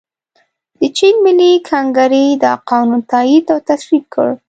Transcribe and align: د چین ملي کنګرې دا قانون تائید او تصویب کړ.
د 0.79 0.81
چین 0.97 1.15
ملي 1.25 1.51
کنګرې 1.69 2.25
دا 2.43 2.53
قانون 2.69 3.01
تائید 3.11 3.45
او 3.53 3.59
تصویب 3.67 4.05
کړ. 4.13 4.27